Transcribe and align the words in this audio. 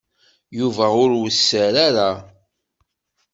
Yuba 0.57 0.85
ur 1.03 1.11
wesser 1.19 1.73
ara. 1.87 2.09